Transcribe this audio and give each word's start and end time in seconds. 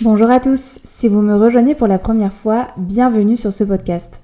Bonjour 0.00 0.30
à 0.30 0.38
tous, 0.38 0.78
si 0.84 1.08
vous 1.08 1.22
me 1.22 1.34
rejoignez 1.34 1.74
pour 1.74 1.88
la 1.88 1.98
première 1.98 2.32
fois, 2.32 2.68
bienvenue 2.76 3.36
sur 3.36 3.52
ce 3.52 3.64
podcast. 3.64 4.20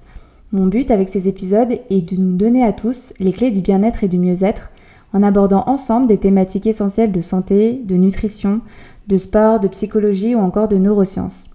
Mon 0.53 0.67
but 0.67 0.89
avec 0.89 1.09
ces 1.09 1.27
épisodes 1.27 1.73
est 1.89 2.13
de 2.13 2.15
nous 2.15 2.37
donner 2.37 2.63
à 2.63 2.71
tous 2.71 3.11
les 3.19 3.33
clés 3.33 3.51
du 3.51 3.59
bien-être 3.59 4.01
et 4.01 4.07
du 4.07 4.17
mieux-être 4.17 4.71
en 5.11 5.21
abordant 5.21 5.65
ensemble 5.67 6.07
des 6.07 6.17
thématiques 6.17 6.65
essentielles 6.65 7.11
de 7.11 7.19
santé, 7.19 7.81
de 7.83 7.95
nutrition, 7.95 8.61
de 9.07 9.17
sport, 9.17 9.59
de 9.59 9.67
psychologie 9.67 10.33
ou 10.33 10.39
encore 10.39 10.69
de 10.69 10.77
neurosciences. 10.77 11.49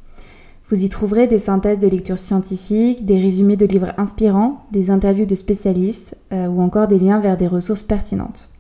Vous 0.69 0.85
y 0.85 0.91
trouverez 0.91 1.27
des 1.27 1.39
synthèses 1.39 1.79
de 1.79 1.89
lectures 1.89 2.19
scientifiques, 2.19 3.07
des 3.07 3.19
résumés 3.19 3.57
de 3.57 3.65
livres 3.65 3.95
inspirants, 3.97 4.67
des 4.71 4.91
interviews 4.91 5.25
de 5.25 5.35
spécialistes 5.35 6.15
euh, 6.35 6.47
ou 6.47 6.61
encore 6.61 6.89
des 6.89 6.99
liens 6.99 7.21
vers 7.21 7.39
des 7.39 7.49
ressources 7.49 7.83
pertinentes. 7.83 8.51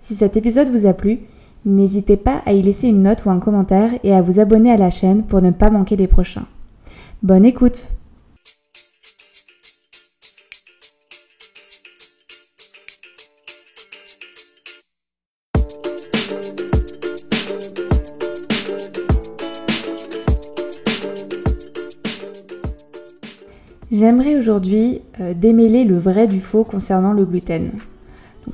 Si 0.00 0.14
cet 0.14 0.38
épisode 0.38 0.70
vous 0.70 0.86
a 0.86 0.94
plu, 0.94 1.20
n'hésitez 1.64 2.16
pas 2.16 2.42
à 2.46 2.52
y 2.52 2.62
laisser 2.62 2.88
une 2.88 3.02
note 3.02 3.24
ou 3.24 3.30
un 3.30 3.38
commentaire 3.38 3.92
et 4.04 4.14
à 4.14 4.22
vous 4.22 4.40
abonner 4.40 4.72
à 4.72 4.76
la 4.76 4.90
chaîne 4.90 5.22
pour 5.22 5.42
ne 5.42 5.50
pas 5.50 5.70
manquer 5.70 5.96
les 5.96 6.06
prochains. 6.06 6.46
Bonne 7.22 7.44
écoute 7.44 7.88
J'aimerais 23.90 24.36
aujourd'hui 24.36 25.00
euh, 25.18 25.34
démêler 25.34 25.82
le 25.82 25.98
vrai 25.98 26.28
du 26.28 26.40
faux 26.40 26.62
concernant 26.62 27.12
le 27.12 27.24
gluten. 27.24 27.72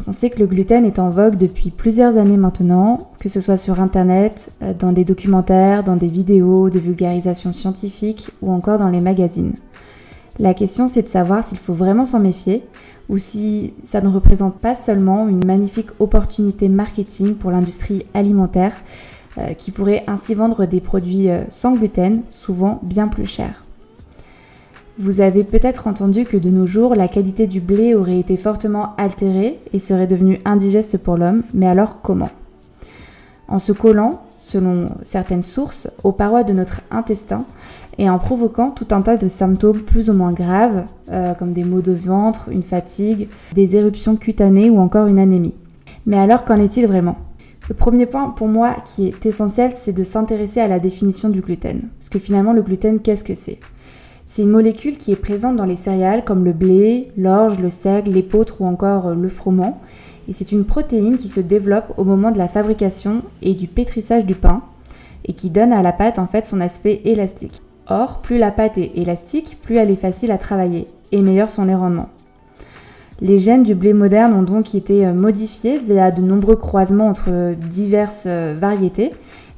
On 0.06 0.12
sait 0.12 0.30
que 0.30 0.38
le 0.38 0.46
gluten 0.46 0.84
est 0.84 0.98
en 0.98 1.10
vogue 1.10 1.36
depuis 1.36 1.70
plusieurs 1.70 2.16
années 2.16 2.36
maintenant, 2.36 3.10
que 3.18 3.28
ce 3.28 3.40
soit 3.40 3.56
sur 3.56 3.80
internet, 3.80 4.50
euh, 4.62 4.74
dans 4.74 4.92
des 4.92 5.04
documentaires, 5.04 5.84
dans 5.84 5.96
des 5.96 6.08
vidéos 6.08 6.70
de 6.70 6.78
vulgarisation 6.78 7.52
scientifique 7.52 8.30
ou 8.42 8.52
encore 8.52 8.78
dans 8.78 8.88
les 8.88 9.00
magazines. 9.00 9.54
La 10.38 10.54
question 10.54 10.86
c'est 10.86 11.02
de 11.02 11.08
savoir 11.08 11.44
s'il 11.44 11.58
faut 11.58 11.74
vraiment 11.74 12.04
s'en 12.04 12.20
méfier 12.20 12.64
ou 13.08 13.18
si 13.18 13.74
ça 13.82 14.00
ne 14.00 14.08
représente 14.08 14.56
pas 14.56 14.74
seulement 14.74 15.28
une 15.28 15.44
magnifique 15.44 15.90
opportunité 16.00 16.68
marketing 16.68 17.34
pour 17.34 17.50
l'industrie 17.50 18.06
alimentaire 18.14 18.72
euh, 19.38 19.54
qui 19.54 19.70
pourrait 19.70 20.04
ainsi 20.06 20.34
vendre 20.34 20.66
des 20.66 20.80
produits 20.80 21.28
sans 21.50 21.74
gluten, 21.74 22.22
souvent 22.30 22.80
bien 22.82 23.08
plus 23.08 23.26
chers. 23.26 23.64
Vous 24.96 25.20
avez 25.20 25.42
peut-être 25.42 25.88
entendu 25.88 26.24
que 26.24 26.36
de 26.36 26.50
nos 26.50 26.68
jours, 26.68 26.94
la 26.94 27.08
qualité 27.08 27.48
du 27.48 27.60
blé 27.60 27.96
aurait 27.96 28.20
été 28.20 28.36
fortement 28.36 28.94
altérée 28.96 29.58
et 29.72 29.80
serait 29.80 30.06
devenue 30.06 30.40
indigeste 30.44 30.98
pour 30.98 31.16
l'homme, 31.16 31.42
mais 31.52 31.66
alors 31.66 32.00
comment? 32.00 32.30
En 33.48 33.58
se 33.58 33.72
collant, 33.72 34.22
selon 34.38 34.86
certaines 35.02 35.42
sources, 35.42 35.90
aux 36.04 36.12
parois 36.12 36.44
de 36.44 36.52
notre 36.52 36.82
intestin 36.92 37.44
et 37.98 38.08
en 38.08 38.20
provoquant 38.20 38.70
tout 38.70 38.86
un 38.92 39.02
tas 39.02 39.16
de 39.16 39.26
symptômes 39.26 39.80
plus 39.80 40.10
ou 40.10 40.12
moins 40.12 40.32
graves, 40.32 40.84
euh, 41.10 41.34
comme 41.34 41.50
des 41.50 41.64
maux 41.64 41.82
de 41.82 41.92
ventre, 41.92 42.48
une 42.52 42.62
fatigue, 42.62 43.28
des 43.52 43.74
éruptions 43.74 44.14
cutanées 44.14 44.70
ou 44.70 44.78
encore 44.78 45.08
une 45.08 45.18
anémie. 45.18 45.56
Mais 46.06 46.18
alors 46.18 46.44
qu'en 46.44 46.60
est-il 46.60 46.86
vraiment? 46.86 47.16
Le 47.68 47.74
premier 47.74 48.06
point 48.06 48.28
pour 48.28 48.46
moi 48.46 48.76
qui 48.84 49.08
est 49.08 49.26
essentiel, 49.26 49.72
c'est 49.74 49.92
de 49.92 50.04
s'intéresser 50.04 50.60
à 50.60 50.68
la 50.68 50.78
définition 50.78 51.30
du 51.30 51.40
gluten. 51.40 51.80
Parce 51.98 52.10
que 52.10 52.20
finalement, 52.20 52.52
le 52.52 52.62
gluten, 52.62 53.00
qu'est-ce 53.00 53.24
que 53.24 53.34
c'est? 53.34 53.58
C'est 54.26 54.42
une 54.42 54.50
molécule 54.50 54.96
qui 54.96 55.12
est 55.12 55.16
présente 55.16 55.56
dans 55.56 55.64
les 55.64 55.76
céréales 55.76 56.24
comme 56.24 56.44
le 56.44 56.52
blé, 56.52 57.10
l'orge, 57.16 57.58
le 57.58 57.68
seigle, 57.68 58.12
l'épeautre 58.12 58.60
ou 58.60 58.66
encore 58.66 59.08
euh, 59.08 59.14
le 59.14 59.28
froment. 59.28 59.80
Et 60.28 60.32
c'est 60.32 60.52
une 60.52 60.64
protéine 60.64 61.18
qui 61.18 61.28
se 61.28 61.40
développe 61.40 61.92
au 61.98 62.04
moment 62.04 62.30
de 62.30 62.38
la 62.38 62.48
fabrication 62.48 63.22
et 63.42 63.52
du 63.52 63.66
pétrissage 63.66 64.24
du 64.24 64.34
pain 64.34 64.62
et 65.26 65.34
qui 65.34 65.50
donne 65.50 65.72
à 65.72 65.82
la 65.82 65.92
pâte 65.92 66.18
en 66.18 66.26
fait 66.26 66.46
son 66.46 66.60
aspect 66.60 67.02
élastique. 67.04 67.60
Or, 67.88 68.20
plus 68.22 68.38
la 68.38 68.50
pâte 68.50 68.78
est 68.78 68.92
élastique, 68.94 69.58
plus 69.62 69.76
elle 69.76 69.90
est 69.90 69.96
facile 69.96 70.32
à 70.32 70.38
travailler 70.38 70.86
et 71.12 71.20
meilleurs 71.20 71.50
sont 71.50 71.66
les 71.66 71.74
rendements. 71.74 72.08
Les 73.20 73.38
gènes 73.38 73.62
du 73.62 73.74
blé 73.74 73.92
moderne 73.92 74.32
ont 74.32 74.42
donc 74.42 74.74
été 74.74 75.06
euh, 75.06 75.12
modifiés 75.12 75.78
via 75.78 76.10
de 76.10 76.22
nombreux 76.22 76.56
croisements 76.56 77.08
entre 77.08 77.54
diverses 77.54 78.24
euh, 78.26 78.56
variétés 78.58 79.12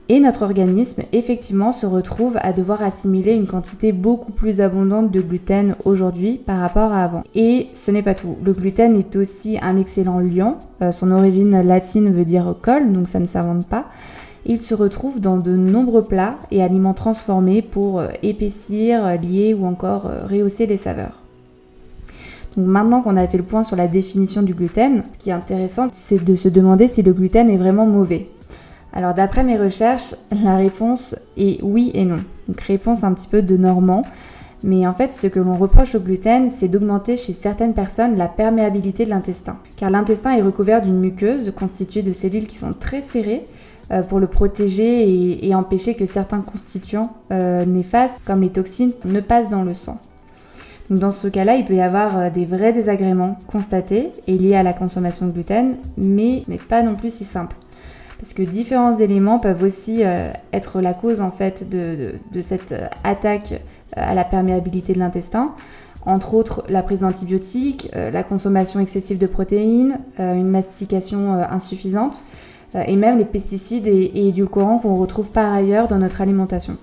et 0.08 0.20
notre 0.20 0.42
organisme, 0.42 1.02
effectivement, 1.12 1.72
se 1.72 1.84
retrouve 1.84 2.38
à 2.40 2.52
devoir 2.52 2.80
assimiler 2.80 3.34
une 3.34 3.48
quantité 3.48 3.90
beaucoup 3.90 4.30
plus 4.30 4.60
abondante 4.60 5.10
de 5.10 5.20
gluten 5.20 5.74
aujourd'hui 5.84 6.34
par 6.34 6.60
rapport 6.60 6.92
à 6.92 7.02
avant. 7.02 7.24
Et 7.34 7.68
ce 7.74 7.90
n'est 7.90 8.04
pas 8.04 8.14
tout. 8.14 8.36
Le 8.44 8.52
gluten 8.52 8.94
est 8.94 9.16
aussi 9.16 9.58
un 9.60 9.76
excellent 9.76 10.20
liant. 10.20 10.58
Euh, 10.80 10.92
son 10.92 11.10
origine 11.10 11.60
latine 11.60 12.10
veut 12.10 12.24
dire 12.24 12.54
col, 12.62 12.92
donc 12.92 13.08
ça 13.08 13.18
ne 13.18 13.26
s'invente 13.26 13.66
pas. 13.66 13.86
Il 14.44 14.62
se 14.62 14.76
retrouve 14.76 15.18
dans 15.18 15.38
de 15.38 15.56
nombreux 15.56 16.04
plats 16.04 16.36
et 16.52 16.62
aliments 16.62 16.94
transformés 16.94 17.60
pour 17.60 17.98
euh, 17.98 18.06
épaissir, 18.22 19.20
lier 19.20 19.54
ou 19.54 19.66
encore 19.66 20.06
euh, 20.06 20.24
rehausser 20.24 20.66
les 20.66 20.76
saveurs. 20.76 21.20
Donc 22.56 22.66
maintenant 22.66 23.02
qu'on 23.02 23.16
a 23.16 23.26
fait 23.26 23.38
le 23.38 23.42
point 23.42 23.64
sur 23.64 23.74
la 23.74 23.88
définition 23.88 24.42
du 24.42 24.54
gluten, 24.54 25.02
ce 25.12 25.18
qui 25.18 25.30
est 25.30 25.32
intéressant, 25.32 25.86
c'est 25.92 26.22
de 26.22 26.36
se 26.36 26.48
demander 26.48 26.86
si 26.86 27.02
le 27.02 27.12
gluten 27.12 27.50
est 27.50 27.58
vraiment 27.58 27.86
mauvais. 27.86 28.28
Alors 28.96 29.12
d'après 29.12 29.44
mes 29.44 29.58
recherches, 29.58 30.14
la 30.42 30.56
réponse 30.56 31.16
est 31.36 31.62
oui 31.62 31.90
et 31.92 32.06
non. 32.06 32.24
Donc 32.48 32.58
réponse 32.62 33.04
un 33.04 33.12
petit 33.12 33.26
peu 33.26 33.42
de 33.42 33.56
normand. 33.58 34.04
Mais 34.62 34.86
en 34.86 34.94
fait, 34.94 35.12
ce 35.12 35.26
que 35.26 35.38
l'on 35.38 35.58
reproche 35.58 35.94
au 35.94 36.00
gluten, 36.00 36.48
c'est 36.48 36.68
d'augmenter 36.68 37.18
chez 37.18 37.34
certaines 37.34 37.74
personnes 37.74 38.16
la 38.16 38.26
perméabilité 38.26 39.04
de 39.04 39.10
l'intestin. 39.10 39.58
Car 39.76 39.90
l'intestin 39.90 40.32
est 40.32 40.40
recouvert 40.40 40.80
d'une 40.80 40.98
muqueuse 40.98 41.52
constituée 41.54 42.00
de 42.00 42.14
cellules 42.14 42.46
qui 42.46 42.56
sont 42.56 42.72
très 42.72 43.02
serrées 43.02 43.44
euh, 43.90 44.02
pour 44.02 44.18
le 44.18 44.28
protéger 44.28 45.46
et, 45.46 45.54
empêcher 45.54 45.94
que 45.94 46.06
certains 46.06 46.40
constituants 46.40 47.10
euh, 47.32 47.66
néfastes, 47.66 48.16
comme 48.24 48.40
les 48.40 48.48
toxines, 48.48 48.92
ne 49.04 49.20
passent 49.20 49.50
dans 49.50 49.62
le 49.62 49.74
sang. 49.74 50.00
Donc 50.88 51.00
dans 51.00 51.10
ce 51.10 51.28
cas-là, 51.28 51.56
il 51.56 51.66
peut 51.66 51.74
y 51.74 51.82
avoir 51.82 52.18
euh, 52.18 52.30
des 52.30 52.46
vrais 52.46 52.72
désagréments 52.72 53.36
constatés 53.46 54.10
et 54.26 54.38
liés 54.38 54.56
à 54.56 54.62
la 54.62 54.72
consommation 54.72 55.26
de 55.26 55.32
gluten, 55.32 55.76
mais 55.98 56.42
ce 56.46 56.50
n'est 56.50 56.56
pas 56.56 56.82
non 56.82 56.94
plus 56.94 57.12
si 57.12 57.26
simple 57.26 57.56
parce 58.18 58.32
que 58.32 58.42
différents 58.42 58.98
éléments 58.98 59.38
peuvent 59.38 59.62
aussi 59.62 60.02
euh, 60.02 60.30
être 60.52 60.80
la 60.80 60.94
cause 60.94 61.20
en 61.20 61.30
fait 61.30 61.68
de, 61.68 62.14
cette 62.40 62.72
euh, 62.72 62.86
attaque 63.04 63.52
euh, 63.52 63.58
à 63.96 64.14
la 64.14 64.24
perméabilité 64.24 64.94
de 64.94 64.98
l'intestin. 64.98 65.52
Entre 66.06 66.34
autres, 66.34 66.64
la 66.68 66.82
prise 66.82 67.00
d'antibiotiques, 67.00 67.90
la 67.92 68.22
consommation 68.22 68.78
excessive 68.78 69.18
de 69.18 69.26
protéines, 69.26 69.98
une 70.20 70.46
mastication 70.46 71.32
insuffisante, 71.32 72.22
et 72.76 72.94
même 72.94 73.18
les 73.18 73.24
pesticides 73.24 73.88
et, 73.88 74.04
et 74.14 74.28
édulcorants 74.28 74.78
qu'on 74.78 74.94
retrouve 74.94 75.32
par 75.32 75.52
ailleurs 75.52 75.88
dans 75.88 75.98
notre 75.98 76.20
alimentation. 76.20 76.76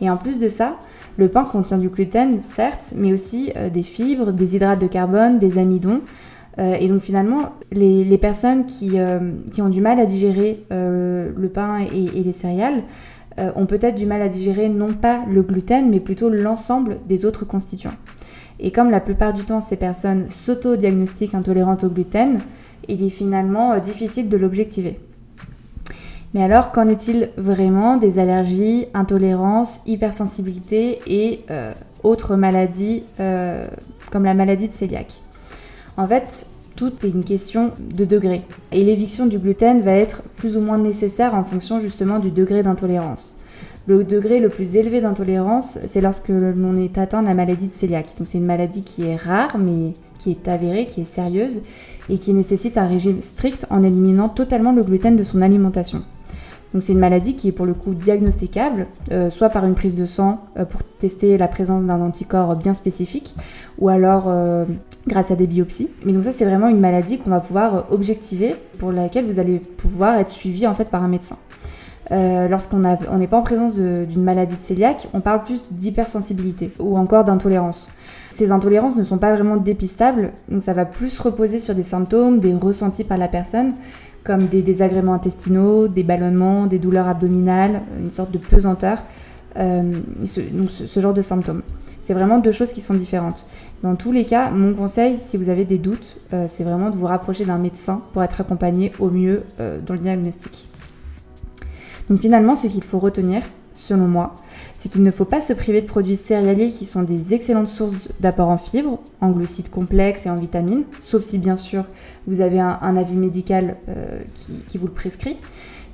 Et 0.00 0.08
en 0.08 0.16
plus 0.16 0.38
de 0.38 0.48
ça, 0.48 0.76
le 1.16 1.26
pain 1.26 1.42
contient 1.42 1.78
du 1.78 1.88
gluten, 1.88 2.40
certes, 2.40 2.92
mais 2.94 3.12
aussi 3.12 3.52
des 3.72 3.82
fibres, 3.82 4.30
des 4.30 4.54
hydrates 4.54 4.80
de 4.80 4.86
carbone, 4.86 5.40
des 5.40 5.58
amidons, 5.58 6.00
euh, 6.58 6.76
et 6.78 6.88
donc 6.88 7.00
finalement, 7.00 7.52
les, 7.70 8.18
personnes 8.18 8.64
euh, 8.82 9.32
qui, 9.52 9.62
ont 9.62 9.68
du 9.68 9.80
mal 9.80 10.00
à 10.00 10.06
digérer 10.06 10.64
euh, 10.72 11.30
le 11.36 11.48
pain 11.48 11.80
et, 11.80 12.22
les 12.22 12.32
céréales 12.32 12.82
ont 13.54 13.66
peut-être 13.66 13.94
du 13.94 14.04
mal 14.04 14.20
à 14.20 14.26
digérer 14.26 14.68
non 14.68 14.94
pas 14.94 15.20
le 15.30 15.42
gluten, 15.42 15.88
mais 15.90 16.00
plutôt 16.00 16.28
l'ensemble 16.28 16.98
des 17.06 17.24
autres 17.24 17.44
constituants. 17.44 17.94
Et 18.58 18.72
comme 18.72 18.90
la 18.90 18.98
plupart 18.98 19.32
du 19.32 19.44
temps 19.44 19.60
ces 19.60 19.76
personnes 19.76 20.28
s'auto-diagnostiquent 20.28 21.34
intolérantes 21.34 21.84
au 21.84 21.88
gluten, 21.88 22.40
il 22.88 23.00
est 23.00 23.10
finalement 23.10 23.78
difficile 23.78 24.28
de 24.28 24.36
l'objectiver. 24.36 24.98
Mais 26.34 26.42
alors, 26.42 26.72
qu'en 26.72 26.88
est-il 26.88 27.30
vraiment 27.36 27.96
des 27.96 28.18
allergies, 28.18 28.86
intolérances, 28.92 29.82
hypersensibilité 29.86 30.98
et 31.06 31.44
autres 32.02 32.34
maladies 32.34 33.04
comme 34.10 34.24
la 34.24 34.34
maladie 34.34 34.66
de 34.66 34.74
cœliaque? 34.74 35.20
En 35.98 36.06
fait, 36.06 36.46
tout 36.76 36.92
est 37.04 37.08
une 37.08 37.24
question 37.24 37.72
de 37.80 38.04
degré. 38.04 38.42
Et 38.70 38.84
l'éviction 38.84 39.26
du 39.26 39.38
gluten 39.38 39.82
va 39.82 39.92
être 39.92 40.22
plus 40.36 40.56
ou 40.56 40.60
moins 40.60 40.78
nécessaire 40.78 41.34
en 41.34 41.42
fonction 41.42 41.80
justement 41.80 42.20
du 42.20 42.30
degré 42.30 42.62
d'intolérance. 42.62 43.34
Le 43.88 44.04
degré 44.04 44.38
le 44.38 44.48
plus 44.48 44.76
élevé 44.76 45.00
d'intolérance, 45.00 45.80
c'est 45.86 46.00
lorsque 46.00 46.28
l'on 46.28 46.76
est 46.76 46.98
atteint 46.98 47.22
de 47.22 47.26
la 47.26 47.34
maladie 47.34 47.66
de 47.66 47.74
cœliaque. 47.74 48.14
Donc 48.16 48.28
c'est 48.28 48.38
une 48.38 48.46
maladie 48.46 48.82
qui 48.82 49.02
est 49.02 49.16
rare, 49.16 49.58
mais 49.58 49.94
qui 50.20 50.30
est 50.30 50.46
avérée, 50.46 50.86
qui 50.86 51.00
est 51.00 51.04
sérieuse, 51.04 51.62
et 52.08 52.18
qui 52.18 52.32
nécessite 52.32 52.78
un 52.78 52.86
régime 52.86 53.20
strict 53.20 53.66
en 53.68 53.82
éliminant 53.82 54.28
totalement 54.28 54.72
le 54.72 54.84
gluten 54.84 55.16
de 55.16 55.24
son 55.24 55.42
alimentation. 55.42 56.04
Donc 56.72 56.82
c'est 56.82 56.92
une 56.92 56.98
maladie 56.98 57.34
qui 57.34 57.48
est 57.48 57.52
pour 57.52 57.66
le 57.66 57.74
coup 57.74 57.94
diagnosticable, 57.94 58.86
euh, 59.10 59.30
soit 59.30 59.48
par 59.48 59.64
une 59.64 59.74
prise 59.74 59.94
de 59.94 60.04
sang 60.04 60.40
euh, 60.58 60.64
pour 60.64 60.82
tester 60.98 61.38
la 61.38 61.48
présence 61.48 61.84
d'un 61.84 62.00
anticorps 62.00 62.56
bien 62.56 62.74
spécifique, 62.74 63.34
ou 63.78 63.88
alors 63.88 64.24
euh, 64.26 64.64
grâce 65.06 65.30
à 65.30 65.36
des 65.36 65.46
biopsies. 65.46 65.88
Mais 66.04 66.12
donc 66.12 66.24
ça 66.24 66.32
c'est 66.32 66.44
vraiment 66.44 66.68
une 66.68 66.80
maladie 66.80 67.18
qu'on 67.18 67.30
va 67.30 67.40
pouvoir 67.40 67.86
objectiver, 67.90 68.54
pour 68.78 68.92
laquelle 68.92 69.24
vous 69.24 69.38
allez 69.38 69.58
pouvoir 69.58 70.16
être 70.16 70.28
suivi 70.28 70.66
en 70.66 70.74
fait 70.74 70.86
par 70.86 71.02
un 71.02 71.08
médecin. 71.08 71.36
Lorsqu'on 72.10 72.78
n'est 72.78 73.26
pas 73.26 73.36
en 73.36 73.42
présence 73.42 73.74
d'une 73.74 74.22
maladie 74.22 74.56
de 74.56 74.62
cœliaque, 74.62 75.08
on 75.12 75.20
parle 75.20 75.42
plus 75.42 75.62
d'hypersensibilité 75.70 76.72
ou 76.78 76.96
encore 76.96 77.24
d'intolérance. 77.24 77.90
Ces 78.30 78.50
intolérances 78.50 78.96
ne 78.96 79.02
sont 79.02 79.18
pas 79.18 79.34
vraiment 79.34 79.58
dépistables, 79.58 80.30
donc 80.48 80.62
ça 80.62 80.72
va 80.72 80.86
plus 80.86 81.18
reposer 81.20 81.58
sur 81.58 81.74
des 81.74 81.82
symptômes, 81.82 82.38
des 82.38 82.54
ressentis 82.54 83.04
par 83.04 83.18
la 83.18 83.28
personne, 83.28 83.72
comme 84.28 84.46
des 84.46 84.62
désagréments 84.62 85.14
intestinaux, 85.14 85.88
des 85.88 86.04
ballonnements, 86.04 86.66
des 86.66 86.78
douleurs 86.78 87.08
abdominales, 87.08 87.82
une 87.98 88.12
sorte 88.12 88.30
de 88.30 88.38
pesanteur, 88.38 89.02
ce, 89.56 90.40
donc 90.52 90.70
ce 90.70 91.00
genre 91.00 91.14
de 91.14 91.22
symptômes. 91.22 91.62
C'est 92.08 92.14
vraiment 92.14 92.38
deux 92.38 92.52
choses 92.52 92.72
qui 92.72 92.80
sont 92.80 92.94
différentes. 92.94 93.46
Dans 93.82 93.94
tous 93.94 94.12
les 94.12 94.24
cas, 94.24 94.50
mon 94.50 94.72
conseil, 94.72 95.18
si 95.18 95.36
vous 95.36 95.50
avez 95.50 95.66
des 95.66 95.76
doutes, 95.76 96.16
euh, 96.32 96.46
c'est 96.48 96.64
vraiment 96.64 96.88
de 96.88 96.96
vous 96.96 97.04
rapprocher 97.04 97.44
d'un 97.44 97.58
médecin 97.58 98.00
pour 98.12 98.22
être 98.22 98.40
accompagné 98.40 98.92
au 98.98 99.10
mieux 99.10 99.42
euh, 99.60 99.78
dans 99.84 99.92
le 99.92 100.00
diagnostic. 100.00 100.68
Donc 102.08 102.20
finalement, 102.20 102.54
ce 102.54 102.66
qu'il 102.66 102.82
faut 102.82 102.98
retenir, 102.98 103.42
selon 103.74 104.08
moi, 104.08 104.34
c'est 104.78 104.88
qu'il 104.88 105.02
ne 105.02 105.10
faut 105.10 105.24
pas 105.24 105.40
se 105.40 105.52
priver 105.52 105.82
de 105.82 105.86
produits 105.86 106.16
céréaliers 106.16 106.70
qui 106.70 106.86
sont 106.86 107.02
des 107.02 107.34
excellentes 107.34 107.66
sources 107.66 108.08
d'apport 108.20 108.48
en 108.48 108.56
fibres, 108.56 109.00
en 109.20 109.30
glucides 109.30 109.70
complexes 109.70 110.24
et 110.24 110.30
en 110.30 110.36
vitamines, 110.36 110.84
sauf 111.00 111.22
si 111.22 111.38
bien 111.38 111.56
sûr 111.56 111.84
vous 112.28 112.40
avez 112.40 112.60
un, 112.60 112.96
avis 112.96 113.16
médical 113.16 113.76
euh, 113.88 114.20
qui 114.34 114.78
vous 114.78 114.86
le 114.86 114.92
prescrit. 114.92 115.36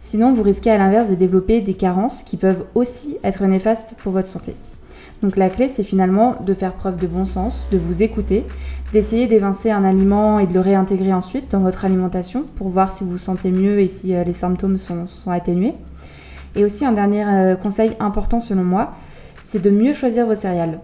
Sinon, 0.00 0.34
vous 0.34 0.42
risquez 0.42 0.70
à 0.70 0.76
l'inverse 0.76 1.08
de 1.08 1.14
développer 1.14 1.62
des 1.62 1.72
carences 1.72 2.22
qui 2.22 2.36
peuvent 2.36 2.66
aussi 2.74 3.16
être 3.24 3.42
néfastes 3.46 3.94
pour 4.02 4.12
votre 4.12 4.28
santé. 4.28 4.54
Donc 5.22 5.38
la 5.38 5.48
clé, 5.48 5.70
c'est 5.70 5.82
finalement 5.82 6.36
de 6.46 6.52
faire 6.52 6.74
preuve 6.74 6.98
de 6.98 7.06
bon 7.06 7.24
sens, 7.24 7.66
de 7.70 7.78
vous 7.78 8.02
écouter, 8.02 8.44
d'essayer 8.92 9.26
d'évincer 9.26 9.70
un 9.70 9.82
aliment 9.82 10.38
et 10.38 10.46
de 10.46 10.52
le 10.52 10.60
réintégrer 10.60 11.14
ensuite 11.14 11.50
dans 11.50 11.60
votre 11.60 11.86
alimentation 11.86 12.44
pour 12.56 12.68
voir 12.68 12.90
si 12.90 13.02
vous 13.02 13.12
vous 13.12 13.18
sentez 13.18 13.50
mieux 13.50 13.80
et 13.80 13.88
si 13.88 14.14
euh, 14.14 14.24
les 14.24 14.34
symptômes 14.34 14.76
sont, 14.76 15.06
atténués. 15.26 15.72
Et 16.56 16.64
aussi 16.64 16.84
un 16.84 16.92
dernier 16.92 17.24
euh, 17.26 17.56
conseil 17.56 17.92
important 18.00 18.40
selon 18.40 18.64
moi, 18.64 18.94
c'est 19.42 19.60
de 19.60 19.70
mieux 19.70 19.92
choisir 19.92 20.26
vos 20.26 20.34
céréales. 20.34 20.80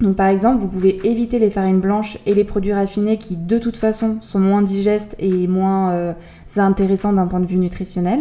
Donc 0.00 0.16
par 0.16 0.28
exemple, 0.28 0.60
vous 0.60 0.68
pouvez 0.68 1.00
éviter 1.04 1.38
les 1.38 1.50
farines 1.50 1.80
blanches 1.80 2.18
et 2.26 2.34
les 2.34 2.44
produits 2.44 2.72
raffinés 2.72 3.16
qui 3.16 3.36
de 3.36 3.58
toute 3.58 3.76
façon 3.76 4.18
sont 4.20 4.38
moins 4.38 4.62
digestes 4.62 5.16
et 5.18 5.48
moins 5.48 5.92
euh, 5.92 6.12
intéressants 6.56 7.12
d'un 7.12 7.26
point 7.26 7.40
de 7.40 7.46
vue 7.46 7.56
nutritionnel. 7.56 8.20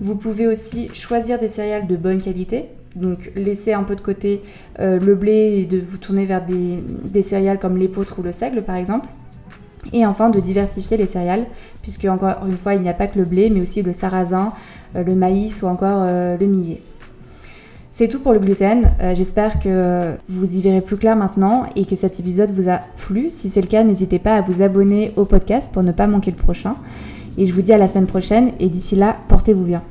Vous 0.00 0.16
pouvez 0.16 0.46
aussi 0.46 0.88
choisir 0.92 1.38
des 1.38 1.48
céréales 1.48 1.86
de 1.86 1.96
bonne 1.96 2.20
qualité, 2.20 2.66
donc 2.96 3.30
laissez 3.36 3.72
un 3.72 3.82
peu 3.82 3.94
de 3.94 4.00
côté 4.00 4.42
euh, 4.80 4.98
le 4.98 5.14
blé 5.14 5.60
et 5.60 5.64
de 5.64 5.78
vous 5.78 5.96
tourner 5.96 6.26
vers 6.26 6.44
des, 6.44 7.22
céréales 7.22 7.58
comme 7.58 7.76
l'épeautre 7.76 8.18
ou 8.18 8.22
le 8.22 8.32
seigle 8.32 8.62
par 8.62 8.76
exemple. 8.76 9.08
Et 9.92 10.06
enfin 10.06 10.30
de 10.30 10.40
diversifier 10.40 10.96
les 10.96 11.06
céréales, 11.06 11.46
puisque 11.82 12.04
encore 12.04 12.46
une 12.46 12.56
fois 12.56 12.74
il 12.74 12.82
n'y 12.82 12.88
a 12.88 12.94
pas 12.94 13.06
que 13.06 13.18
le 13.18 13.24
blé, 13.24 13.50
mais 13.50 13.60
aussi 13.60 13.82
le 13.82 13.92
sarrasin, 13.92 14.52
euh, 14.96 15.02
le 15.02 15.14
maïs 15.14 15.62
ou 15.62 15.66
encore 15.66 16.02
euh, 16.02 16.36
le 16.38 16.46
millet. 16.46 16.82
C'est 17.90 18.08
tout 18.08 18.20
pour 18.20 18.34
le 18.34 18.38
gluten. 18.38 18.90
J'espère 19.14 19.58
que 19.58 20.16
vous 20.28 20.54
y 20.54 20.60
verrez 20.60 20.82
plus 20.82 20.98
clair 20.98 21.16
maintenant 21.16 21.64
et 21.76 21.86
que 21.86 21.96
cet 21.96 22.20
épisode 22.20 22.50
vous 22.50 22.68
a 22.68 22.80
plu. 22.94 23.28
Si 23.30 23.48
c'est 23.48 23.62
le 23.62 23.68
cas, 23.68 23.84
n'hésitez 23.84 24.18
pas 24.18 24.34
à 24.34 24.42
vous 24.42 24.60
abonner 24.60 25.14
au 25.16 25.24
podcast 25.24 25.72
pour 25.72 25.82
ne 25.82 25.92
pas 25.92 26.06
manquer 26.06 26.30
le 26.30 26.36
prochain. 26.36 26.74
Et 27.38 27.46
je 27.46 27.54
vous 27.54 27.62
dis 27.62 27.72
à 27.72 27.78
la 27.78 27.88
semaine 27.88 28.04
prochaine 28.04 28.52
et 28.60 28.68
d'ici 28.68 28.96
là, 28.96 29.16
portez-vous 29.28 29.64
bien. 29.64 29.82